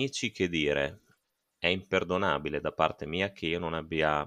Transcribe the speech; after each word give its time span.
Amici, 0.00 0.30
che 0.30 0.48
dire, 0.48 1.02
è 1.58 1.66
imperdonabile 1.66 2.62
da 2.62 2.72
parte 2.72 3.04
mia 3.04 3.32
che 3.32 3.44
io 3.44 3.58
non 3.58 3.74
abbia 3.74 4.26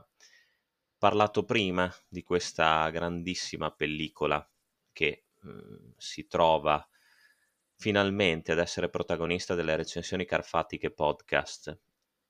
parlato 1.00 1.46
prima 1.46 1.92
di 2.08 2.22
questa 2.22 2.88
grandissima 2.92 3.72
pellicola 3.72 4.48
che 4.92 5.26
mh, 5.42 5.94
si 5.98 6.28
trova 6.28 6.88
finalmente 7.76 8.52
ad 8.52 8.60
essere 8.60 8.88
protagonista 8.88 9.56
delle 9.56 9.76
recensioni 9.76 10.26
carfatiche 10.26 10.92
podcast. 10.92 11.76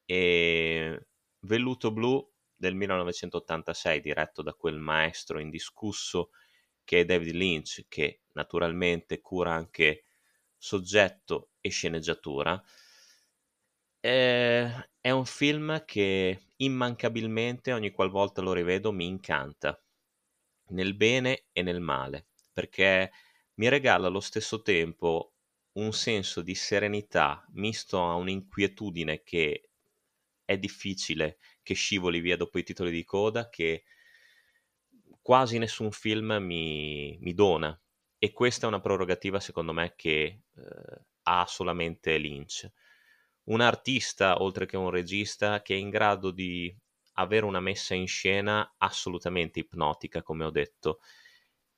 E 0.05 1.07
Velluto 1.39 1.91
Blu 1.91 2.25
del 2.55 2.75
1986 2.75 3.99
diretto 3.99 4.41
da 4.41 4.53
quel 4.53 4.77
maestro 4.79 5.37
indiscusso 5.37 6.29
che 6.85 7.01
è 7.01 7.05
David 7.05 7.35
Lynch 7.35 7.87
che 7.89 8.21
naturalmente 8.31 9.19
cura 9.19 9.51
anche 9.53 10.05
soggetto 10.57 11.49
e 11.59 11.67
sceneggiatura 11.67 12.63
eh, 14.05 14.89
è 14.99 15.11
un 15.11 15.25
film 15.25 15.85
che 15.85 16.47
immancabilmente 16.57 17.71
ogni 17.71 17.91
qualvolta 17.91 18.41
lo 18.41 18.51
rivedo 18.51 18.91
mi 18.91 19.05
incanta 19.05 19.81
nel 20.71 20.93
bene 20.95 21.45
e 21.53 21.61
nel 21.61 21.79
male 21.79 22.27
perché 22.51 23.11
mi 23.55 23.69
regala 23.69 24.07
allo 24.07 24.19
stesso 24.19 24.61
tempo 24.61 25.35
un 25.73 25.93
senso 25.93 26.41
di 26.41 26.53
serenità 26.53 27.45
misto 27.53 28.03
a 28.03 28.15
un'inquietudine 28.15 29.23
che 29.23 29.69
è 30.43 30.57
difficile 30.57 31.37
che 31.61 31.73
scivoli 31.73 32.19
via 32.19 32.35
dopo 32.35 32.59
i 32.59 32.63
titoli 32.63 32.91
di 32.91 33.05
coda 33.05 33.47
che 33.49 33.85
quasi 35.21 35.57
nessun 35.57 35.91
film 35.91 36.37
mi, 36.41 37.17
mi 37.21 37.33
dona 37.33 37.77
e 38.17 38.31
questa 38.31 38.65
è 38.65 38.69
una 38.69 38.81
prerogativa 38.81 39.39
secondo 39.39 39.73
me 39.73 39.93
che 39.95 40.41
eh, 40.55 41.01
ha 41.23 41.45
solamente 41.45 42.17
Lynch. 42.17 42.69
Un 43.45 43.59
artista, 43.61 44.41
oltre 44.41 44.65
che 44.65 44.77
un 44.77 44.89
regista, 44.89 45.61
che 45.61 45.73
è 45.75 45.77
in 45.77 45.89
grado 45.89 46.31
di 46.31 46.73
avere 47.15 47.45
una 47.45 47.59
messa 47.59 47.93
in 47.93 48.07
scena 48.07 48.75
assolutamente 48.77 49.59
ipnotica, 49.59 50.21
come 50.23 50.45
ho 50.45 50.49
detto, 50.49 50.99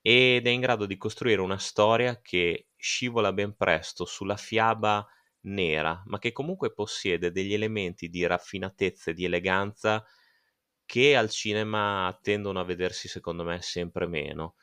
ed 0.01 0.45
è 0.47 0.49
in 0.49 0.61
grado 0.61 0.85
di 0.85 0.97
costruire 0.97 1.41
una 1.41 1.57
storia 1.57 2.21
che 2.21 2.67
scivola 2.75 3.33
ben 3.33 3.55
presto 3.55 4.05
sulla 4.05 4.37
fiaba 4.37 5.05
nera, 5.41 6.03
ma 6.07 6.19
che 6.19 6.31
comunque 6.31 6.73
possiede 6.73 7.31
degli 7.31 7.53
elementi 7.53 8.09
di 8.09 8.25
raffinatezza 8.25 9.11
e 9.11 9.13
di 9.15 9.25
eleganza 9.25 10.05
che 10.85 11.15
al 11.17 11.29
cinema 11.31 12.17
tendono 12.21 12.59
a 12.59 12.63
vedersi, 12.63 13.07
secondo 13.07 13.43
me, 13.43 13.61
sempre 13.61 14.07
meno 14.07 14.55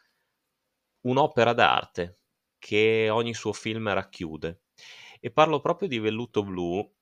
un'opera 1.05 1.53
d'arte 1.53 2.19
che 2.59 3.09
ogni 3.11 3.35
suo 3.35 3.53
film 3.53 3.93
racchiude. 3.93 4.63
E 5.25 5.31
parlo 5.31 5.61
proprio 5.61 5.87
di 5.87 6.01
Velluto 6.01 6.43
Blu 6.43 6.93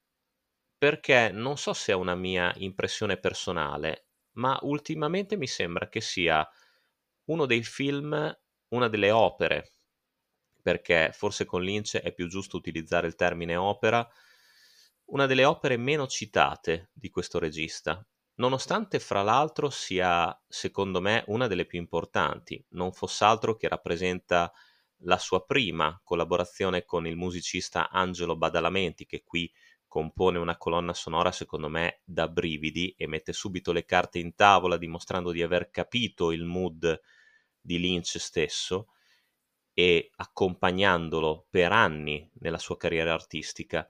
perché 0.76 1.30
non 1.32 1.56
so 1.56 1.72
se 1.72 1.92
è 1.92 1.94
una 1.94 2.14
mia 2.14 2.52
impressione 2.58 3.16
personale, 3.16 4.08
ma 4.32 4.58
ultimamente 4.62 5.38
mi 5.38 5.46
sembra 5.46 5.88
che 5.88 6.02
sia 6.02 6.46
uno 7.30 7.46
dei 7.46 7.62
film, 7.62 8.38
una 8.68 8.88
delle 8.88 9.10
opere, 9.10 9.72
perché 10.60 11.12
forse 11.14 11.46
con 11.46 11.62
Lynch 11.62 11.96
è 11.96 12.12
più 12.12 12.28
giusto 12.28 12.58
utilizzare 12.58 13.06
il 13.06 13.14
termine 13.14 13.56
opera, 13.56 14.06
una 15.06 15.24
delle 15.24 15.46
opere 15.46 15.78
meno 15.78 16.06
citate 16.06 16.90
di 16.92 17.08
questo 17.08 17.38
regista 17.38 18.06
nonostante 18.34 18.98
fra 18.98 19.22
l'altro 19.22 19.68
sia, 19.70 20.34
secondo 20.48 21.00
me, 21.00 21.24
una 21.28 21.46
delle 21.46 21.66
più 21.66 21.78
importanti, 21.78 22.62
non 22.70 22.92
fosse 22.92 23.24
altro 23.24 23.54
che 23.56 23.68
rappresenta 23.68 24.50
la 25.04 25.18
sua 25.18 25.44
prima 25.44 26.00
collaborazione 26.02 26.84
con 26.84 27.06
il 27.06 27.16
musicista 27.16 27.90
Angelo 27.90 28.36
Badalamenti, 28.36 29.06
che 29.06 29.22
qui 29.24 29.50
compone 29.86 30.38
una 30.38 30.56
colonna 30.56 30.94
sonora, 30.94 31.32
secondo 31.32 31.68
me, 31.68 32.00
da 32.04 32.28
brividi 32.28 32.94
e 32.96 33.06
mette 33.06 33.32
subito 33.32 33.72
le 33.72 33.84
carte 33.84 34.18
in 34.18 34.34
tavola 34.34 34.76
dimostrando 34.76 35.32
di 35.32 35.42
aver 35.42 35.70
capito 35.70 36.30
il 36.30 36.44
mood 36.44 37.00
di 37.60 37.78
Lynch 37.78 38.18
stesso 38.18 38.88
e 39.72 40.10
accompagnandolo 40.14 41.46
per 41.50 41.72
anni 41.72 42.28
nella 42.34 42.58
sua 42.58 42.76
carriera 42.76 43.12
artistica. 43.12 43.88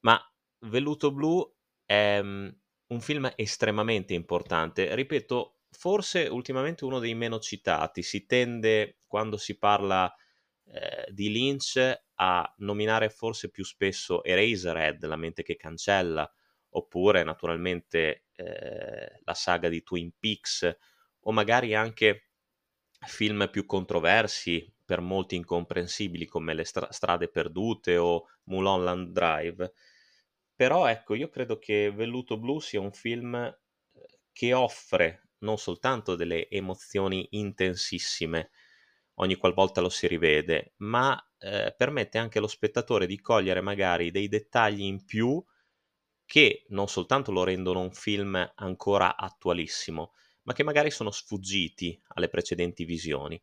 Ma 0.00 0.18
Velluto 0.60 1.12
Blu 1.12 1.54
è 1.84 2.18
un 2.20 3.00
film 3.00 3.30
estremamente 3.36 4.14
importante. 4.14 4.94
Ripeto, 4.94 5.57
forse 5.70 6.26
ultimamente 6.26 6.84
uno 6.84 6.98
dei 6.98 7.14
meno 7.14 7.38
citati. 7.38 8.02
Si 8.02 8.26
tende, 8.26 8.98
quando 9.06 9.36
si 9.36 9.58
parla 9.58 10.12
eh, 10.66 11.06
di 11.10 11.30
Lynch, 11.30 12.02
a 12.20 12.54
nominare 12.58 13.10
forse 13.10 13.50
più 13.50 13.64
spesso 13.64 14.24
Eraserhead, 14.24 15.04
La 15.06 15.16
mente 15.16 15.42
che 15.42 15.56
cancella, 15.56 16.30
oppure 16.70 17.22
naturalmente 17.22 18.26
eh, 18.34 19.20
la 19.22 19.34
saga 19.34 19.68
di 19.68 19.82
Twin 19.82 20.12
Peaks, 20.18 20.76
o 21.20 21.32
magari 21.32 21.74
anche 21.74 22.30
film 23.06 23.48
più 23.50 23.66
controversi, 23.66 24.72
per 24.84 25.00
molti 25.00 25.36
incomprensibili, 25.36 26.26
come 26.26 26.54
Le 26.54 26.64
stra- 26.64 26.90
strade 26.90 27.28
perdute 27.28 27.96
o 27.98 28.26
Mulholland 28.44 29.12
Drive 29.12 29.72
però 30.58 30.88
ecco, 30.88 31.14
io 31.14 31.28
credo 31.28 31.60
che 31.60 31.92
Velluto 31.92 32.36
Blu 32.36 32.58
sia 32.58 32.80
un 32.80 32.90
film 32.90 33.36
eh, 33.36 33.56
che 34.32 34.52
offre 34.54 35.27
non 35.40 35.58
soltanto 35.58 36.14
delle 36.14 36.48
emozioni 36.48 37.26
intensissime 37.30 38.50
ogni 39.20 39.36
qualvolta 39.36 39.80
lo 39.80 39.88
si 39.88 40.06
rivede, 40.06 40.74
ma 40.78 41.20
eh, 41.38 41.74
permette 41.76 42.18
anche 42.18 42.38
allo 42.38 42.46
spettatore 42.46 43.06
di 43.06 43.20
cogliere 43.20 43.60
magari 43.60 44.10
dei 44.10 44.28
dettagli 44.28 44.82
in 44.82 45.04
più 45.04 45.42
che 46.24 46.64
non 46.68 46.88
soltanto 46.88 47.32
lo 47.32 47.42
rendono 47.44 47.80
un 47.80 47.92
film 47.92 48.52
ancora 48.56 49.16
attualissimo, 49.16 50.12
ma 50.42 50.52
che 50.52 50.62
magari 50.62 50.90
sono 50.90 51.10
sfuggiti 51.10 52.00
alle 52.08 52.28
precedenti 52.28 52.84
visioni. 52.84 53.40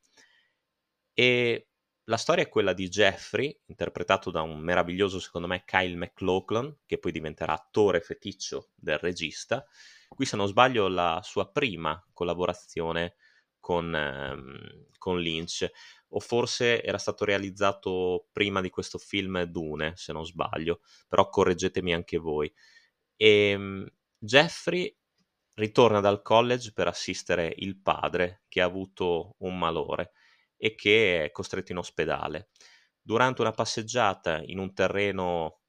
E 1.13 1.67
la 2.05 2.17
storia 2.17 2.43
è 2.43 2.49
quella 2.49 2.73
di 2.73 2.87
Jeffrey, 2.87 3.59
interpretato 3.65 4.29
da 4.29 4.41
un 4.41 4.59
meraviglioso, 4.59 5.19
secondo 5.19 5.47
me, 5.47 5.63
Kyle 5.65 5.95
MacLachlan, 5.95 6.81
che 6.85 6.99
poi 6.99 7.11
diventerà 7.11 7.53
attore 7.53 8.01
feticcio 8.01 8.69
del 8.75 8.99
regista. 8.99 9.65
Qui, 10.09 10.25
se 10.25 10.35
non 10.37 10.47
sbaglio, 10.47 10.87
la 10.87 11.21
sua 11.23 11.49
prima 11.51 12.01
collaborazione 12.13 13.15
con, 13.59 13.93
ehm, 13.95 14.87
con 14.97 15.19
Lynch, 15.19 15.69
o 16.09 16.19
forse 16.19 16.81
era 16.83 16.97
stato 16.97 17.25
realizzato 17.25 18.27
prima 18.31 18.61
di 18.61 18.69
questo 18.69 18.97
film 18.97 19.41
Dune, 19.43 19.93
se 19.95 20.13
non 20.13 20.25
sbaglio, 20.25 20.81
però 21.07 21.29
correggetemi 21.29 21.93
anche 21.93 22.17
voi. 22.17 22.51
E 23.17 23.49
ehm, 23.51 23.87
Jeffrey 24.17 24.95
ritorna 25.55 25.99
dal 26.01 26.21
college 26.21 26.73
per 26.73 26.87
assistere 26.87 27.53
il 27.57 27.77
padre 27.81 28.43
che 28.47 28.61
ha 28.61 28.65
avuto 28.65 29.35
un 29.39 29.57
malore 29.57 30.11
e 30.57 30.75
che 30.75 31.25
è 31.25 31.31
costretto 31.31 31.71
in 31.71 31.77
ospedale. 31.77 32.49
Durante 33.01 33.41
una 33.41 33.51
passeggiata 33.51 34.41
in 34.45 34.57
un 34.59 34.73
terreno 34.73 35.59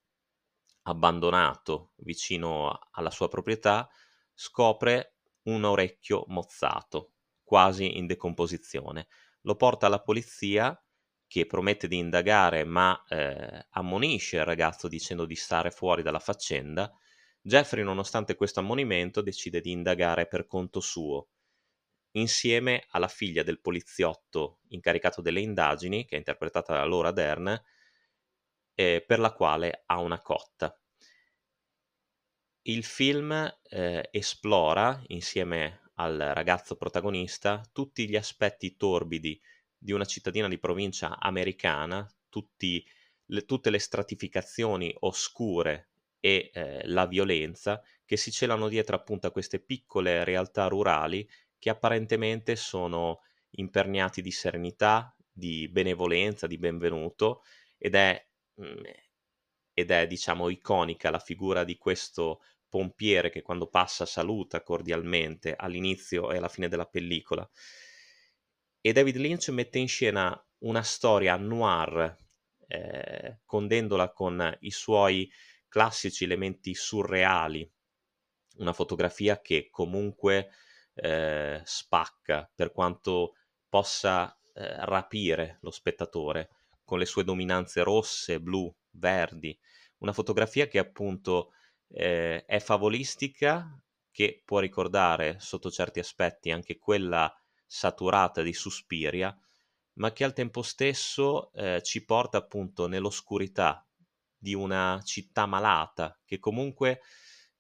abbandonato 0.85 1.93
vicino 1.97 2.79
alla 2.93 3.11
sua 3.11 3.29
proprietà, 3.29 3.89
scopre 4.37 5.15
un 5.45 5.65
orecchio 5.65 6.25
mozzato, 6.29 7.15
quasi 7.43 7.97
in 7.97 8.07
decomposizione. 8.07 9.09
Lo 9.43 9.57
porta 9.57 9.87
alla 9.87 10.03
polizia 10.03 10.79
che 11.27 11.47
promette 11.47 11.89
di 11.89 11.97
indagare 11.97 12.65
ma 12.65 13.03
eh, 13.09 13.67
ammonisce 13.71 14.37
il 14.37 14.45
ragazzo 14.45 14.87
dicendo 14.87 15.25
di 15.25 15.35
stare 15.35 15.71
fuori 15.71 16.03
dalla 16.03 16.21
faccenda. 16.21 16.93
Jeffrey, 17.41 17.83
nonostante 17.83 18.35
questo 18.37 18.61
ammonimento, 18.61 19.23
decide 19.23 19.61
di 19.61 19.71
indagare 19.71 20.27
per 20.27 20.47
conto 20.47 20.81
suo 20.81 21.31
insieme 22.13 22.87
alla 22.91 23.09
figlia 23.09 23.43
del 23.43 23.61
poliziotto 23.61 24.61
incaricato 24.69 25.21
delle 25.21 25.41
indagini, 25.41 26.05
che 26.05 26.15
è 26.17 26.19
interpretata 26.19 26.75
da 26.75 26.85
Laura 26.85 27.13
Dern, 27.13 27.63
eh, 28.75 29.05
per 29.07 29.19
la 29.19 29.33
quale 29.33 29.83
ha 29.87 29.99
una 29.99 30.21
cotta. 30.21 30.79
Il 32.69 32.83
film 32.83 33.33
eh, 33.71 34.09
esplora, 34.11 35.01
insieme 35.09 35.83
al 35.95 36.17
ragazzo 36.35 36.75
protagonista, 36.75 37.63
tutti 37.73 38.09
gli 38.09 38.17
aspetti 38.17 38.77
torbidi 38.77 39.41
di 39.79 39.93
una 39.93 40.05
cittadina 40.05 40.49
di 40.49 40.59
provincia 40.59 41.17
americana, 41.17 42.05
tutti, 42.29 42.85
le, 43.27 43.45
tutte 43.45 43.71
le 43.71 43.79
stratificazioni 43.79 44.93
oscure 45.01 45.91
e 46.19 46.51
eh, 46.53 46.81
la 46.89 47.07
violenza 47.07 47.81
che 48.05 48.17
si 48.17 48.33
celano 48.33 48.67
dietro 48.67 48.97
appunto 48.97 49.29
a 49.29 49.31
queste 49.31 49.61
piccole 49.61 50.25
realtà 50.25 50.67
rurali 50.67 51.29
che 51.61 51.71
apparentemente 51.71 52.57
sono 52.57 53.21
imperniati 53.51 54.23
di 54.23 54.33
serenità, 54.33 55.15
di 55.31 55.69
benevolenza, 55.69 56.49
di 56.49 56.59
benvenuto 56.59 57.45
ed 57.79 57.95
è, 57.95 58.27
mhmm, 58.55 58.83
ed 59.73 59.91
è 59.93 60.07
diciamo 60.09 60.49
iconica 60.49 61.11
la 61.11 61.21
figura 61.21 61.63
di 61.63 61.77
questo 61.77 62.41
pompiere 62.77 63.31
che 63.31 63.41
quando 63.41 63.69
passa 63.69 64.05
saluta 64.05 64.63
cordialmente 64.63 65.57
all'inizio 65.57 66.31
e 66.31 66.37
alla 66.37 66.49
fine 66.51 66.69
della 66.69 66.85
pellicola. 66.85 67.49
E 68.83 68.93
David 68.93 69.17
Lynch 69.17 69.49
mette 69.49 69.79
in 69.79 69.89
scena 69.89 70.39
una 70.59 70.83
storia 70.83 71.37
noir 71.37 72.15
eh, 72.69 73.39
condendola 73.47 74.13
con 74.13 74.59
i 74.61 74.71
suoi 74.71 75.31
classici 75.69 76.25
elementi 76.25 76.75
surreali, 76.75 77.67
una 78.59 78.75
fotografia 78.75 79.41
che 79.41 79.69
comunque 79.71 80.51
eh, 80.93 81.63
spacca 81.65 82.51
per 82.55 82.73
quanto 82.73 83.37
possa 83.71 84.39
eh, 84.53 84.85
rapire 84.85 85.59
lo 85.63 85.71
spettatore 85.71 86.51
con 86.85 86.99
le 86.99 87.07
sue 87.07 87.25
dominanze 87.25 87.83
rosse, 87.83 88.39
blu, 88.39 88.73
verdi, 88.91 89.59
una 89.99 90.13
fotografia 90.13 90.67
che 90.69 90.79
appunto 90.79 91.53
eh, 91.89 92.45
è 92.45 92.59
favolistica, 92.61 93.81
che 94.11 94.41
può 94.45 94.61
ricordare 94.61 95.37
sotto 95.41 95.71
certi 95.71 95.99
aspetti 95.99 96.51
anche 96.51 96.79
quella 96.79 97.31
saturata 97.67 98.41
di 98.41 98.55
Suspiria, 98.55 99.37
ma 99.95 100.13
che 100.13 100.25
al 100.25 100.33
tempo 100.33 100.63
stesso 100.63 101.53
eh, 101.53 101.83
ci 101.83 102.05
porta 102.05 102.39
appunto 102.39 102.87
nell'oscurità 102.87 103.87
di 104.37 104.55
una 104.55 105.03
città 105.05 105.45
malata 105.45 106.19
che 106.25 106.39
comunque 106.39 107.01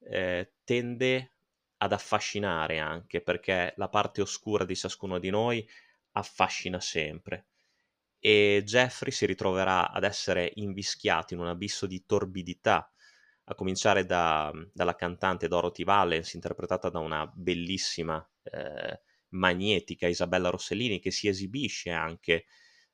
eh, 0.00 0.54
tende 0.64 1.36
ad 1.78 1.92
affascinare 1.92 2.78
anche 2.78 3.20
perché 3.20 3.74
la 3.76 3.88
parte 3.88 4.22
oscura 4.22 4.64
di 4.64 4.76
ciascuno 4.76 5.18
di 5.18 5.28
noi 5.30 5.66
affascina 6.12 6.80
sempre. 6.80 7.48
E 8.18 8.62
Jeffrey 8.64 9.12
si 9.12 9.26
ritroverà 9.26 9.90
ad 9.90 10.04
essere 10.04 10.52
invischiato 10.54 11.34
in 11.34 11.40
un 11.40 11.48
abisso 11.48 11.86
di 11.86 12.04
torbidità 12.06 12.90
a 13.48 13.54
cominciare 13.54 14.04
da, 14.04 14.52
dalla 14.72 14.94
cantante 14.94 15.48
Dorothy 15.48 15.84
Valens 15.84 16.34
interpretata 16.34 16.88
da 16.88 16.98
una 16.98 17.26
bellissima 17.32 18.24
eh, 18.42 19.00
magnetica 19.30 20.06
Isabella 20.06 20.50
Rossellini 20.50 20.98
che 20.98 21.10
si 21.10 21.28
esibisce 21.28 21.90
anche 21.90 22.46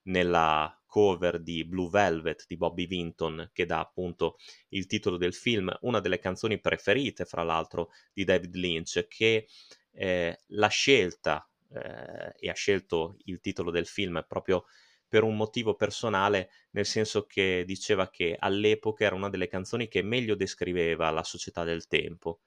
nella 0.04 0.76
cover 0.84 1.40
di 1.40 1.64
Blue 1.64 1.88
Velvet 1.88 2.44
di 2.46 2.56
Bobby 2.56 2.86
Vinton 2.86 3.50
che 3.52 3.64
dà 3.64 3.78
appunto 3.78 4.36
il 4.70 4.86
titolo 4.86 5.16
del 5.16 5.32
film, 5.32 5.74
una 5.82 6.00
delle 6.00 6.18
canzoni 6.18 6.60
preferite 6.60 7.24
fra 7.24 7.42
l'altro 7.42 7.90
di 8.12 8.24
David 8.24 8.54
Lynch 8.56 9.06
che 9.08 9.46
eh, 9.92 10.40
la 10.48 10.68
scelta 10.68 11.48
eh, 11.72 12.34
e 12.38 12.50
ha 12.50 12.54
scelto 12.54 13.16
il 13.24 13.40
titolo 13.40 13.70
del 13.70 13.86
film 13.86 14.22
proprio 14.28 14.64
per 15.12 15.24
un 15.24 15.36
motivo 15.36 15.74
personale, 15.74 16.50
nel 16.70 16.86
senso 16.86 17.26
che 17.26 17.64
diceva 17.66 18.08
che 18.08 18.34
all'epoca 18.38 19.04
era 19.04 19.14
una 19.14 19.28
delle 19.28 19.46
canzoni 19.46 19.86
che 19.86 20.00
meglio 20.00 20.34
descriveva 20.34 21.10
la 21.10 21.22
società 21.22 21.64
del 21.64 21.86
tempo. 21.86 22.40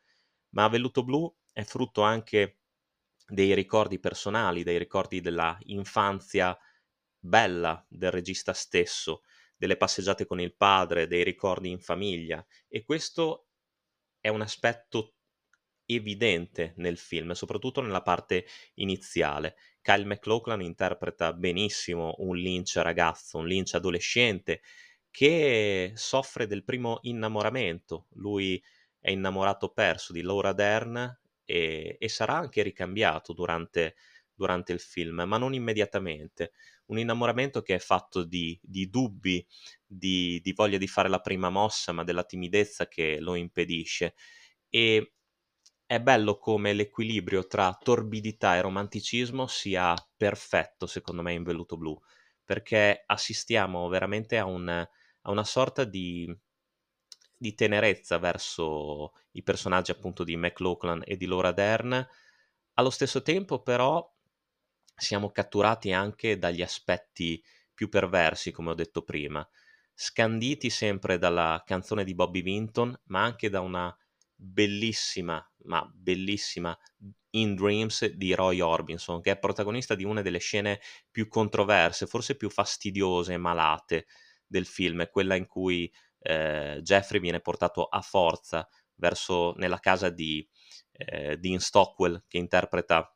Ma 0.56 0.68
Velluto 0.68 1.04
Blu 1.04 1.32
è 1.54 1.62
frutto 1.62 2.02
anche 2.02 2.62
dei 3.28 3.54
ricordi 3.54 4.00
personali, 4.00 4.64
dei 4.64 4.80
ricordi 4.80 5.22
della 5.22 5.56
infanzia 5.66 6.58
bella 7.20 7.86
del 7.88 8.10
regista 8.10 8.52
stesso, 8.52 9.22
delle 9.56 9.78
passeggiate 9.78 10.26
con 10.26 10.40
il 10.40 10.56
padre, 10.56 11.06
dei 11.06 11.24
ricordi 11.24 11.70
in 11.70 11.80
famiglia 11.80 12.44
e 12.68 12.84
questo 12.84 13.50
è 14.20 14.30
un 14.30 14.42
aspetto 14.42 15.15
evidente 15.86 16.74
nel 16.78 16.98
film, 16.98 17.32
soprattutto 17.32 17.82
nella 17.82 18.02
parte 18.02 18.46
iniziale. 18.76 19.56
Kyle 19.82 20.06
MacLachlan 20.06 20.62
interpreta 20.62 21.34
benissimo 21.34 22.16
un 22.20 22.36
Lynch 22.36 22.76
ragazzo, 22.78 23.38
un 23.38 23.48
Lynch 23.48 23.76
adolescente 23.76 24.62
che 25.12 25.94
soffre 25.96 26.48
del 26.48 26.64
primo 26.64 27.00
innamoramento. 27.04 28.08
Lui 28.16 28.62
è 29.00 29.12
innamorato 29.12 29.70
perso 29.70 30.12
di 30.12 30.22
Laura 30.22 30.52
Dern 30.52 31.20
e, 31.46 31.96
e 32.00 32.10
sarà 32.10 32.34
anche 32.34 32.64
ricambiato 32.64 33.32
durante, 33.32 33.96
durante, 34.34 34.74
il 34.74 34.80
film, 34.80 35.24
ma 35.26 35.38
non 35.38 35.54
immediatamente. 35.54 36.52
Un 36.88 37.00
innamoramento 37.00 37.62
che 37.62 37.76
è 37.76 37.80
fatto 37.80 38.24
di, 38.24 38.60
di 38.62 38.90
dubbi, 38.90 39.46
di, 39.86 40.42
di, 40.44 40.52
voglia 40.54 40.78
di 40.78 40.88
fare 40.88 41.08
la 41.08 41.22
prima 41.22 41.50
mossa, 41.50 41.92
ma 41.92 42.04
della 42.04 42.24
timidezza 42.24 42.88
che 42.88 43.20
lo 43.20 43.36
impedisce. 43.36 44.16
E 44.68 45.14
è 45.86 46.00
bello 46.02 46.38
come 46.38 46.74
l'equilibrio 46.74 47.48
tra 47.48 47.78
torbidità 47.82 48.56
e 48.56 48.62
romanticismo 48.62 49.48
sia 49.48 49.94
perfetto, 50.18 50.88
secondo 50.88 51.22
me, 51.22 51.34
in 51.34 51.44
Velluto 51.44 51.78
Blu, 51.78 52.00
perché 52.44 53.04
assistiamo 53.06 53.88
veramente 53.88 54.38
a, 54.38 54.46
un, 54.46 54.68
a 54.70 55.32
una 55.32 55.44
sorta 55.44 55.84
di 55.84 56.36
di 57.38 57.54
tenerezza 57.54 58.18
verso 58.18 59.14
i 59.32 59.44
personaggi 59.44 59.92
appunto 59.92 60.24
di 60.24 60.38
McLaughlin 60.38 61.02
e 61.06 61.18
di 61.18 61.26
Laura 61.26 61.52
Dern. 61.52 62.08
Allo 62.74 62.90
stesso 62.90 63.22
tempo 63.22 63.62
però 63.62 64.14
siamo 64.96 65.32
catturati 65.32 65.92
anche 65.92 66.38
dagli 66.38 66.62
aspetti 66.62 67.44
più 67.74 67.90
perversi, 67.90 68.52
come 68.52 68.72
ho 68.72 68.74
detto 68.74 69.04
prima, 69.04 69.48
scanditi 69.94 70.70
sempre 70.70 71.18
dalla 71.18 71.62
canzone 71.66 72.04
di 72.06 72.16
Bobby 72.16 72.42
Vinton, 72.42 72.98
ma 73.06 73.24
anche 73.24 73.50
da 73.50 73.60
una 73.60 73.96
bellissima, 74.34 75.46
ma 75.66 75.90
bellissima 75.94 76.78
In 77.32 77.56
Dreams 77.56 78.06
di 78.12 78.34
Roy 78.34 78.62
Orbison, 78.62 79.22
che 79.22 79.32
è 79.32 79.40
protagonista 79.40 79.96
di 79.96 80.04
una 80.04 80.22
delle 80.22 80.40
scene 80.40 80.80
più 81.12 81.28
controverse, 81.28 82.08
forse 82.08 82.36
più 82.38 82.50
fastidiose 82.50 83.34
e 83.34 83.38
malate 83.38 84.08
del 84.48 84.66
film, 84.66 85.08
quella 85.10 85.36
in 85.36 85.48
cui 85.48 85.92
eh, 86.20 86.80
Jeffrey 86.82 87.20
viene 87.20 87.42
portato 87.42 87.86
a 87.86 88.02
forza 88.02 88.68
verso 88.96 89.54
nella 89.58 89.80
casa 89.80 90.10
di 90.10 90.48
eh, 90.94 91.38
Dean 91.38 91.60
Stockwell 91.60 92.24
che 92.28 92.38
interpreta 92.38 93.14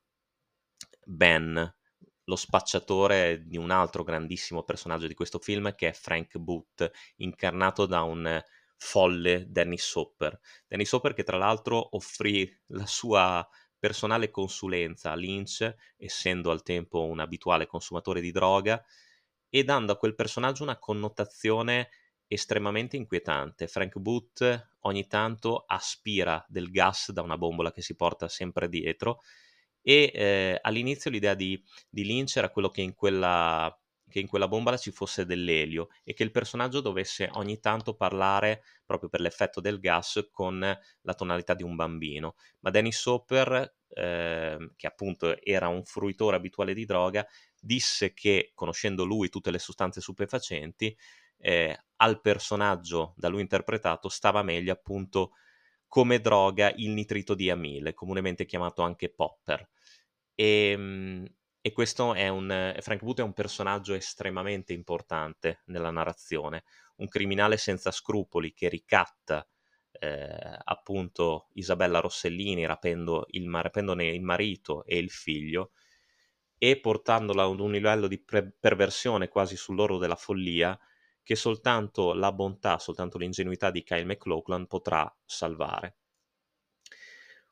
Ben, 1.05 1.75
lo 2.23 2.35
spacciatore 2.35 3.45
di 3.47 3.57
un 3.57 3.71
altro 3.71 4.03
grandissimo 4.03 4.63
personaggio 4.63 5.07
di 5.07 5.15
questo 5.15 5.39
film 5.39 5.73
che 5.73 5.89
è 5.89 5.93
Frank 5.93 6.37
Booth, 6.37 6.91
incarnato 7.17 7.85
da 7.87 8.03
un 8.03 8.41
folle 8.79 9.45
Dennis 9.49 9.93
Hopper. 9.95 10.39
Dennis 10.65 10.91
Hopper 10.93 11.13
che 11.13 11.23
tra 11.23 11.37
l'altro 11.37 11.95
offrì 11.95 12.51
la 12.67 12.85
sua 12.85 13.47
personale 13.77 14.31
consulenza 14.31 15.11
a 15.11 15.15
Lynch, 15.15 15.75
essendo 15.97 16.49
al 16.49 16.63
tempo 16.63 17.05
un 17.05 17.19
abituale 17.19 17.67
consumatore 17.67 18.21
di 18.21 18.31
droga, 18.31 18.83
e 19.49 19.63
dando 19.63 19.91
a 19.93 19.97
quel 19.97 20.15
personaggio 20.15 20.63
una 20.63 20.77
connotazione 20.77 21.89
estremamente 22.27 22.95
inquietante. 22.95 23.67
Frank 23.67 23.97
Booth 23.97 24.69
ogni 24.81 25.07
tanto 25.07 25.63
aspira 25.67 26.43
del 26.47 26.71
gas 26.71 27.11
da 27.11 27.21
una 27.21 27.37
bombola 27.37 27.71
che 27.71 27.81
si 27.81 27.95
porta 27.95 28.27
sempre 28.27 28.69
dietro 28.69 29.21
e 29.81 30.11
eh, 30.13 30.59
all'inizio 30.61 31.09
l'idea 31.09 31.33
di, 31.33 31.61
di, 31.89 32.03
Lynch 32.03 32.35
era 32.37 32.49
quello 32.49 32.69
che 32.69 32.81
in, 32.81 32.93
quella, 32.93 33.75
che 34.09 34.19
in 34.19 34.27
quella 34.27 34.47
bombola 34.47 34.77
ci 34.77 34.91
fosse 34.91 35.25
dell'elio 35.25 35.89
e 36.03 36.13
che 36.13 36.23
il 36.23 36.31
personaggio 36.31 36.81
dovesse 36.81 37.29
ogni 37.33 37.59
tanto 37.59 37.95
parlare 37.95 38.63
proprio 38.85 39.09
per 39.09 39.21
l'effetto 39.21 39.61
del 39.61 39.79
gas 39.79 40.27
con 40.31 40.59
la 40.59 41.13
tonalità 41.13 41.53
di 41.53 41.63
un 41.63 41.75
bambino. 41.75 42.35
Ma 42.59 42.69
Dennis 42.71 43.05
Hopper, 43.05 43.75
eh, 43.89 44.71
che 44.75 44.87
appunto 44.87 45.41
era 45.41 45.67
un 45.67 45.83
fruitore 45.85 46.35
abituale 46.35 46.73
di 46.73 46.85
droga, 46.85 47.25
disse 47.59 48.13
che, 48.13 48.51
conoscendo 48.53 49.03
lui 49.05 49.29
tutte 49.29 49.51
le 49.51 49.59
sostanze 49.59 50.01
stupefacenti, 50.01 50.95
eh, 51.37 51.77
al 51.97 52.21
personaggio 52.21 53.13
da 53.15 53.27
lui 53.29 53.41
interpretato 53.41 54.09
stava 54.09 54.43
meglio 54.43 54.73
appunto 54.73 55.31
come 55.87 56.19
droga 56.19 56.71
il 56.75 56.91
nitrito 56.91 57.33
di 57.33 57.49
amile, 57.49 57.93
comunemente 57.93 58.45
chiamato 58.45 58.81
anche 58.83 59.09
popper. 59.09 59.67
E, 60.35 60.71
ehm, 60.71 61.27
e 61.61 61.71
questo 61.71 62.13
è 62.13 62.27
un... 62.27 62.75
Frank 62.79 63.03
Booth 63.03 63.19
è 63.19 63.23
un 63.23 63.33
personaggio 63.33 63.93
estremamente 63.93 64.73
importante 64.73 65.61
nella 65.65 65.91
narrazione, 65.91 66.63
un 66.97 67.07
criminale 67.07 67.57
senza 67.57 67.91
scrupoli 67.91 68.53
che 68.53 68.69
ricatta 68.69 69.47
eh, 69.91 70.59
appunto 70.63 71.47
Isabella 71.53 71.99
Rossellini 71.99 72.65
rapendo 72.65 73.25
il, 73.31 73.49
rapendone 73.51 74.07
il 74.07 74.21
marito 74.21 74.83
e 74.85 74.97
il 74.97 75.09
figlio 75.09 75.71
e 76.57 76.79
portandola 76.79 77.43
ad 77.43 77.59
un 77.59 77.71
livello 77.71 78.07
di 78.07 78.19
pre- 78.21 78.53
perversione 78.59 79.27
quasi 79.27 79.55
sull'oro 79.55 79.97
della 79.97 80.15
follia 80.15 80.77
che 81.23 81.35
soltanto 81.35 82.13
la 82.13 82.31
bontà, 82.31 82.79
soltanto 82.79 83.17
l'ingenuità 83.17 83.71
di 83.71 83.83
Kyle 83.83 84.03
MacLachlan 84.03 84.67
potrà 84.67 85.13
salvare. 85.25 85.97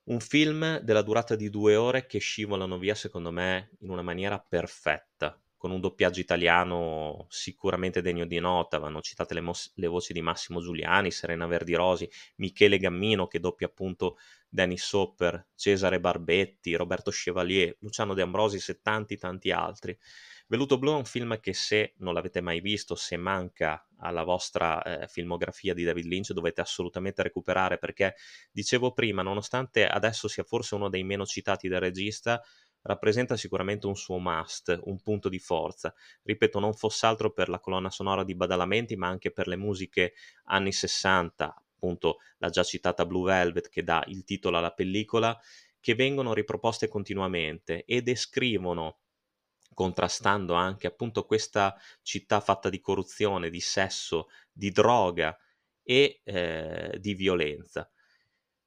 Un 0.08 0.22
film 0.22 0.80
della 0.80 1.02
durata 1.02 1.36
di 1.36 1.50
due 1.50 1.76
ore 1.76 2.06
che 2.06 2.20
scivolano 2.20 2.78
via, 2.78 2.96
secondo 2.96 3.30
me, 3.30 3.72
in 3.80 3.90
una 3.90 4.02
maniera 4.02 4.40
perfetta, 4.40 5.38
con 5.58 5.72
un 5.72 5.82
doppiaggio 5.82 6.22
italiano 6.22 7.26
sicuramente 7.30 8.02
degno 8.02 8.26
di 8.26 8.40
nota. 8.40 8.78
Vanno 8.78 9.02
citate 9.02 9.34
le, 9.34 9.42
mos- 9.42 9.74
le 9.76 9.88
voci 9.88 10.14
di 10.14 10.22
Massimo 10.22 10.62
Giuliani, 10.62 11.12
Serena 11.12 11.46
Verdirosi, 11.46 12.10
Michele 12.38 12.78
Gammino 12.78 13.28
che 13.28 13.42
doppia 13.42 13.68
appunto 13.68 14.18
Dennis 14.48 14.90
Hopper, 14.94 15.48
Cesare 15.56 16.00
Barbetti, 16.00 16.74
Roberto 16.76 17.12
Chevalier, 17.12 17.76
Luciano 17.82 18.14
De 18.14 18.22
Ambrosis 18.22 18.70
e 18.70 18.80
tanti 18.82 19.18
tanti 19.18 19.52
altri. 19.52 19.98
Velluto 20.50 20.78
Blu 20.78 20.94
è 20.94 20.96
un 20.96 21.04
film 21.04 21.42
che 21.42 21.54
se 21.54 21.94
non 21.98 22.14
l'avete 22.14 22.40
mai 22.40 22.62
visto, 22.62 22.96
se 22.96 23.18
manca 23.18 23.86
alla 23.98 24.24
vostra 24.24 24.82
eh, 24.82 25.08
filmografia 25.10 25.74
di 25.74 25.84
David 25.84 26.06
Lynch, 26.06 26.32
dovete 26.32 26.62
assolutamente 26.62 27.22
recuperare 27.22 27.78
perché, 27.78 28.16
dicevo 28.50 28.94
prima, 28.94 29.22
nonostante 29.24 29.86
adesso 29.86 30.30
sia 30.30 30.44
forse 30.44 30.76
uno 30.76 30.88
dei 30.88 31.04
meno 31.04 31.26
citati 31.26 31.68
del 31.68 31.82
regista, 31.82 32.42
rappresenta 32.84 33.36
sicuramente 33.36 33.88
un 33.88 33.98
suo 33.98 34.20
must, 34.20 34.80
un 34.84 35.02
punto 35.02 35.28
di 35.28 35.40
forza. 35.40 35.94
Ripeto, 36.24 36.60
non 36.62 36.74
fosse 36.74 37.06
altro 37.06 37.34
per 37.34 37.50
la 37.50 37.60
colonna 37.60 37.90
sonora 37.90 38.24
di 38.24 38.34
Badalamenti, 38.34 38.96
ma 38.96 39.10
anche 39.10 39.32
per 39.34 39.48
le 39.48 39.58
musiche 39.58 40.14
anni 40.46 40.72
60, 40.72 41.64
appunto 41.76 42.20
la 42.38 42.48
già 42.48 42.64
citata 42.64 43.06
Blue 43.06 43.26
Velvet 43.26 43.68
che 43.68 43.84
dà 43.84 44.02
il 44.08 44.24
titolo 44.24 44.60
alla 44.60 44.72
pellicola, 44.72 45.38
che 45.82 45.94
vengono 45.94 46.34
riproposte 46.34 46.88
continuamente 46.88 47.84
e 47.84 48.02
descrivono 48.02 49.00
contrastando 49.78 50.56
anche 50.56 50.88
appunto 50.88 51.24
questa 51.28 51.80
città 52.02 52.40
fatta 52.40 52.68
di 52.68 52.82
corruzione, 52.82 53.52
di 53.52 53.60
sesso, 53.60 54.28
di 54.52 54.72
droga 54.72 55.38
e 55.84 56.22
eh, 56.24 56.98
di 57.00 57.14
violenza. 57.14 57.88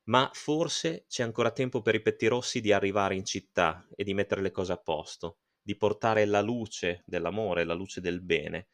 Ma 0.04 0.30
forse 0.32 1.06
c'è 1.08 1.24
ancora 1.24 1.50
tempo 1.50 1.82
per 1.82 1.96
i 1.96 2.00
pettirossi 2.00 2.60
di 2.60 2.70
arrivare 2.70 3.16
in 3.16 3.24
città 3.24 3.88
e 3.96 4.04
di 4.04 4.14
mettere 4.14 4.40
le 4.40 4.52
cose 4.52 4.70
a 4.70 4.76
posto, 4.76 5.38
di 5.60 5.76
portare 5.76 6.26
la 6.26 6.42
luce 6.42 7.02
dell'amore, 7.06 7.64
la 7.64 7.74
luce 7.74 8.00
del 8.00 8.22
bene. 8.22 8.68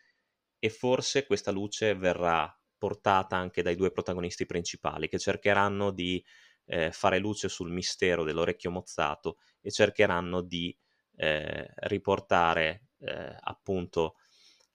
E 0.59 0.69
forse 0.69 1.25
questa 1.25 1.51
luce 1.51 1.95
verrà 1.95 2.55
portata 2.77 3.37
anche 3.37 3.63
dai 3.63 3.77
due 3.77 3.93
protagonisti 3.93 4.45
principali 4.45 5.09
che 5.09 5.19
cercheranno 5.19 5.91
di 5.91 6.23
eh, 6.67 6.93
fare 6.93 7.19
luce 7.19 7.49
sul 7.49 7.71
mistero 7.71 8.25
dell'orecchio 8.25 8.71
mozzato 8.71 9.39
e 9.63 9.71
cercheranno 9.71 10.43
di 10.43 10.77
eh, 11.17 11.73
riportare 11.75 12.89
eh, 12.99 13.37
appunto 13.41 14.17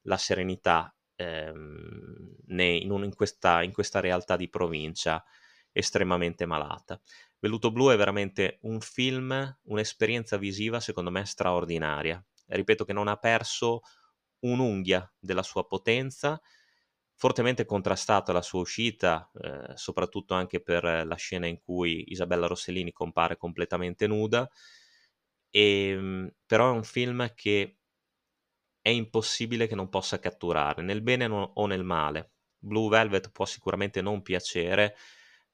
la 0.04 0.18
serenità 0.18 0.94
ehm, 1.16 2.36
in, 2.48 2.92
un, 2.92 3.04
in, 3.04 3.16
questa, 3.16 3.64
in 3.64 3.72
questa 3.72 4.00
realtà 4.00 4.36
di 4.36 4.50
provincia 4.50 5.24
estremamente 5.72 6.46
malata. 6.46 7.00
Velluto 7.40 7.72
Blu 7.72 7.90
è 7.90 7.96
veramente 7.96 8.60
un 8.62 8.80
film, 8.82 9.60
un'esperienza 9.64 10.38
visiva 10.38 10.80
secondo 10.80 11.10
me 11.10 11.26
straordinaria. 11.26 12.24
Ripeto 12.48 12.84
che 12.84 12.94
non 12.94 13.08
ha 13.08 13.16
perso 13.18 13.82
un'unghia 14.40 15.12
della 15.18 15.44
sua 15.44 15.66
potenza, 15.66 16.40
fortemente 17.16 17.66
contrastata 17.66 18.32
la 18.32 18.42
sua 18.42 18.62
uscita, 18.62 19.30
eh, 19.40 19.72
soprattutto 19.76 20.34
anche 20.34 20.62
per 20.62 20.84
la 20.84 21.16
scena 21.16 21.48
in 21.48 21.60
cui 21.60 22.12
Isabella 22.12 22.48
Rossellini 22.48 22.92
compare 22.92 23.38
completamente 23.38 24.08
nuda, 24.08 24.50
e, 25.52 25.90
ehm, 25.92 26.34
però 26.48 26.70
è 26.70 26.76
un 26.76 26.84
film 26.84 27.34
che 27.36 27.78
è 28.82 28.90
impossibile 28.90 29.68
che 29.68 29.76
non 29.76 29.90
possa 29.90 30.20
catturare, 30.20 30.82
nel 30.82 31.02
bene 31.02 31.26
o 31.26 31.66
nel 31.68 31.84
male. 31.84 32.32
Blue 32.60 32.90
Velvet 32.90 33.32
può 33.32 33.46
sicuramente 33.46 34.02
non 34.02 34.22
piacere, 34.22 34.96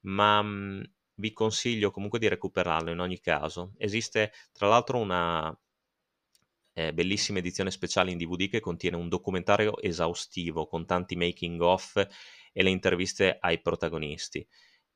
ma 0.01 0.41
mh, 0.41 0.47
mhmm, 0.47 0.83
vi 1.19 1.33
consiglio 1.33 1.89
comunque 1.91 2.19
di 2.19 2.27
recuperarlo 2.27 2.91
in 2.91 2.99
ogni 2.99 3.19
caso. 3.19 3.73
Esiste 3.77 4.31
tra 4.51 4.67
l'altro 4.67 4.99
una 4.99 5.57
eh, 6.73 6.93
bellissima 6.93 7.39
edizione 7.39 7.71
speciale 7.71 8.11
in 8.11 8.17
DVD 8.17 8.49
che 8.49 8.59
contiene 8.59 8.95
un 8.97 9.09
documentario 9.09 9.79
esaustivo 9.81 10.67
con 10.67 10.85
tanti 10.85 11.15
making 11.15 11.59
of 11.61 11.95
e 12.53 12.63
le 12.63 12.69
interviste 12.69 13.37
ai 13.39 13.61
protagonisti. 13.61 14.45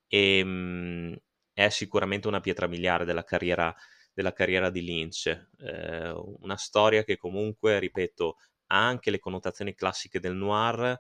E, 0.08 0.43
mh, 0.43 0.50
mhmm, 0.50 1.15
è 1.53 1.70
sicuramente 1.70 2.27
una 2.27 2.39
pietra 2.39 2.67
miliare 2.67 3.05
della 3.05 3.24
carriera 3.24 3.75
della 4.13 4.33
carriera 4.33 4.69
di 4.69 4.83
Lynch. 4.83 5.27
Eh, 5.59 6.11
una 6.39 6.57
storia 6.57 7.03
che 7.03 7.17
comunque, 7.17 7.79
ripeto, 7.79 8.37
ha 8.67 8.87
anche 8.87 9.11
le 9.11 9.19
connotazioni 9.19 9.73
classiche 9.73 10.19
del 10.19 10.35
noir. 10.35 10.99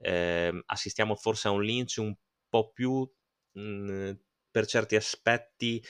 Eh, 0.00 0.62
assistiamo 0.66 1.14
forse 1.14 1.48
a 1.48 1.50
un 1.50 1.62
Lynch 1.62 1.96
un 1.98 2.14
po' 2.48 2.70
più 2.72 3.08
mh, 3.52 3.60
mm, 3.62 4.10
per 4.50 4.66
certi 4.66 4.96
aspetti 4.96 5.84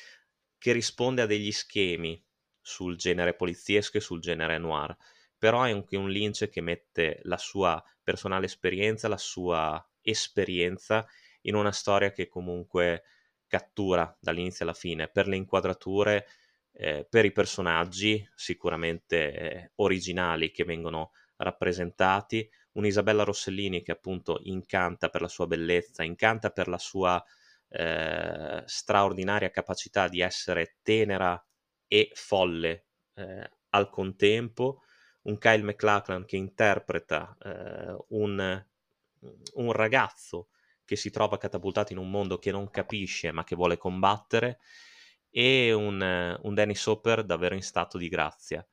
che 0.58 0.72
risponde 0.72 1.22
a 1.22 1.26
degli 1.26 1.52
schemi 1.52 2.22
sul 2.60 2.96
genere 2.96 3.34
poliziesco 3.34 3.96
e 3.96 4.00
sul 4.00 4.20
genere 4.20 4.58
noir. 4.58 4.96
Però 5.38 5.62
è 5.62 5.70
anche 5.70 5.96
un 5.96 6.10
Lynch 6.10 6.48
che 6.48 6.60
mette 6.60 7.20
la 7.22 7.38
sua 7.38 7.82
personale 8.02 8.46
esperienza, 8.46 9.08
la 9.08 9.16
sua 9.16 9.82
esperienza 10.02 11.06
in 11.42 11.54
una 11.54 11.72
storia 11.72 12.12
che 12.12 12.28
comunque 12.28 13.04
cattura 13.46 14.16
dall'inizio 14.20 14.64
alla 14.64 14.74
fine 14.74 15.08
per 15.08 15.26
le 15.26 15.36
inquadrature 15.36 16.26
eh, 16.82 17.06
per 17.08 17.26
i 17.26 17.30
personaggi 17.30 18.26
sicuramente 18.34 19.32
eh, 19.32 19.70
originali 19.76 20.50
che 20.50 20.64
vengono 20.64 21.12
rappresentati, 21.36 22.50
un'Isabella 22.72 23.22
Rossellini 23.22 23.82
che 23.82 23.92
appunto 23.92 24.40
incanta 24.44 25.10
per 25.10 25.20
la 25.20 25.28
sua 25.28 25.46
bellezza, 25.46 26.02
incanta 26.04 26.48
per 26.48 26.68
la 26.68 26.78
sua 26.78 27.22
eh, 27.68 28.62
straordinaria 28.64 29.50
capacità 29.50 30.08
di 30.08 30.20
essere 30.20 30.76
tenera 30.82 31.42
e 31.86 32.10
folle 32.14 32.86
eh, 33.14 33.50
al 33.68 33.90
contempo, 33.90 34.84
un 35.22 35.36
Kyle 35.36 35.62
McLachlan 35.62 36.24
che 36.24 36.36
interpreta 36.36 37.36
eh, 37.44 38.04
un, 38.08 38.66
un 39.54 39.72
ragazzo 39.72 40.48
che 40.86 40.96
si 40.96 41.10
trova 41.10 41.36
catapultato 41.36 41.92
in 41.92 41.98
un 41.98 42.10
mondo 42.10 42.38
che 42.38 42.50
non 42.50 42.70
capisce 42.70 43.32
ma 43.32 43.44
che 43.44 43.54
vuole 43.54 43.76
combattere 43.76 44.60
e 45.30 45.72
un, 45.72 46.38
un 46.42 46.54
Dennis 46.54 46.84
Hopper 46.86 47.24
davvero 47.24 47.54
in 47.54 47.62
stato 47.62 47.98
di 47.98 48.08
grazia, 48.08 48.66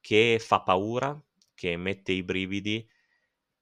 che 0.00 0.38
fa 0.40 0.62
paura, 0.62 1.20
che 1.54 1.76
mette 1.76 2.12
i 2.12 2.22
brividi 2.22 2.86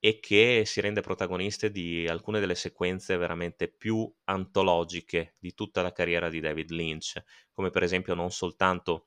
e 0.05 0.19
che 0.19 0.65
si 0.67 0.81
rende 0.81 1.01
protagonista 1.01 1.69
di 1.69 2.09
alcune 2.09 2.41
delle 2.41 2.57
sequenze 2.57 3.17
veramente 3.17 3.69
più 3.69 4.13
antologiche 4.25 5.35
di 5.39 5.55
tutta 5.55 5.83
la 5.83 5.93
carriera 5.93 6.29
di 6.29 6.41
David 6.41 6.71
Lynch, 6.71 7.23
come 7.53 7.71
per 7.71 7.85
esempio 7.85 8.15
non 8.15 8.31
soltanto 8.33 9.07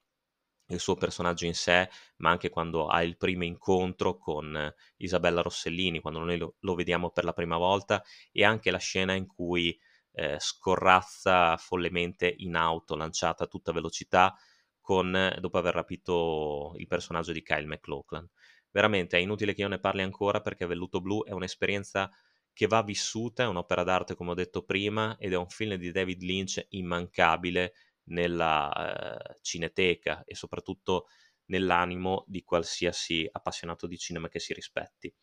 il 0.70 0.80
suo 0.80 0.96
personaggio 0.96 1.46
in 1.46 1.54
sé, 1.54 1.90
ma 2.18 2.30
anche 2.32 2.50
quando 2.50 2.88
ha 2.88 3.04
il 3.04 3.18
primo 3.18 3.44
incontro 3.44 4.18
con 4.18 4.74
Isabella 4.98 5.42
Rossellini, 5.42 6.00
quando 6.00 6.20
noi 6.20 6.38
lo, 6.38 6.56
lo 6.60 6.76
vediamo 6.76 7.12
per 7.12 7.24
la 7.24 7.34
prima 7.34 7.58
volta, 7.58 8.04
e 8.32 8.44
anche 8.44 8.72
la 8.72 8.78
scena 8.80 9.14
in 9.14 9.28
cui 9.28 9.78
eh, 10.16 10.38
scorrazza 10.40 11.58
follemente 11.58 12.34
in 12.38 12.56
auto, 12.56 12.96
lanciata 12.96 13.44
a 13.44 13.48
tutta 13.48 13.72
velocità, 13.72 14.34
con, 14.80 15.36
dopo 15.40 15.58
aver 15.58 15.74
rapito 15.74 16.74
il 16.78 16.88
personaggio 16.88 17.32
di 17.32 17.44
Kyle 17.44 17.66
McLaughlin. 17.66 18.28
Veramente 18.72 19.18
è 19.18 19.22
inutile 19.22 19.54
che 19.54 19.62
io 19.62 19.68
ne 19.68 19.80
parli 19.80 20.02
ancora 20.02 20.42
perché 20.42 20.66
Velluto 20.66 21.02
Blu 21.02 21.24
è 21.24 21.32
un'esperienza 21.32 22.10
che 22.54 22.68
va 22.68 22.84
vissuta, 22.84 23.44
è 23.44 23.48
un'opera 23.48 23.84
d'arte 23.84 24.16
come 24.16 24.32
ho 24.32 24.34
detto 24.36 24.64
prima 24.64 25.18
ed 25.18 25.34
è 25.34 25.38
un 25.38 25.50
film 25.50 25.76
di 25.76 25.92
David 25.92 26.22
Lynch 26.22 26.66
immancabile 26.70 27.74
nella 28.06 28.72
eh, 29.18 29.40
cineteca 29.42 30.24
e 30.24 30.36
soprattutto 30.36 31.08
nell'animo 31.46 32.24
di 32.28 32.44
qualsiasi 32.44 33.28
appassionato 33.30 33.88
di 33.88 33.98
cinema 33.98 34.30
che 34.30 34.40
si 34.40 34.54
rispetti. 34.54 35.14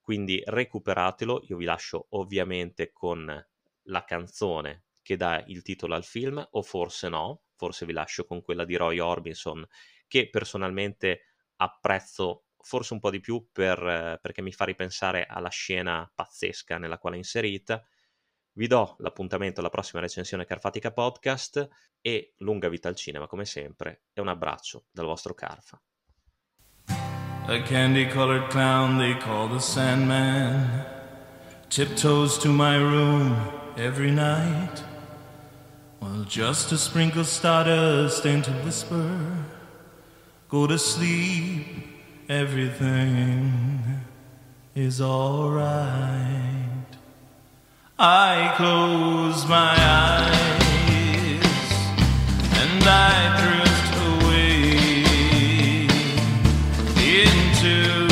Quindi 0.00 0.42
recuperatelo, 0.44 1.44
io 1.48 1.56
vi 1.56 1.64
lascio 1.64 2.06
ovviamente 2.10 2.90
con 2.92 3.46
la 3.88 4.04
canzone 4.04 4.84
che 5.02 5.16
dà 5.16 5.42
il 5.46 5.62
titolo 5.62 5.94
al 5.94 6.04
film, 6.04 6.46
o 6.50 6.62
forse 6.62 7.08
no, 7.08 7.44
forse 7.56 7.86
vi 7.86 7.92
lascio 7.92 8.24
con 8.24 8.42
quella 8.42 8.64
di 8.64 8.76
Roy 8.76 8.98
Orbison, 8.98 9.66
che 10.06 10.28
personalmente 10.28 11.22
apprezzo 11.56 12.44
forse 12.60 12.92
un 12.92 13.00
po' 13.00 13.10
di 13.10 13.20
più 13.20 13.48
per, 13.50 14.18
perché 14.20 14.42
mi 14.42 14.52
fa 14.52 14.64
ripensare 14.64 15.26
alla 15.26 15.48
scena 15.48 16.10
pazzesca 16.14 16.76
nella 16.76 16.98
quale 16.98 17.16
è 17.16 17.18
inserita. 17.18 17.82
Vi 18.52 18.66
do 18.66 18.96
l'appuntamento 18.98 19.60
alla 19.60 19.70
prossima 19.70 20.00
recensione 20.00 20.44
Carfatica 20.44 20.92
Podcast 20.92 21.68
e 22.00 22.34
lunga 22.38 22.68
vita 22.68 22.88
al 22.88 22.96
cinema 22.96 23.26
come 23.26 23.44
sempre 23.44 24.02
e 24.12 24.20
un 24.20 24.28
abbraccio 24.28 24.86
dal 24.90 25.06
vostro 25.06 25.32
Carfa. 25.32 25.80
A 27.46 27.62
candy 27.62 28.06
colored 28.08 28.50
clown 28.50 28.98
they 28.98 29.16
call 29.16 29.48
the 29.48 29.60
Sandman 29.60 30.84
tiptoes 31.68 32.36
to 32.38 32.50
my 32.50 32.76
room 32.76 33.57
every 33.78 34.10
night. 34.10 34.82
While 36.00 36.24
just 36.24 36.72
a 36.72 36.78
sprinkle 36.78 37.24
stardust 37.24 38.24
and 38.26 38.42
to 38.44 38.50
whisper, 38.64 39.44
go 40.48 40.66
to 40.66 40.78
sleep, 40.78 41.64
everything 42.28 44.00
is 44.74 45.00
alright. 45.00 46.58
I 47.98 48.52
close 48.56 49.46
my 49.48 49.74
eyes 49.78 50.38
and 52.60 52.84
I 52.84 53.38
dream. 53.40 53.58
in 56.96 58.07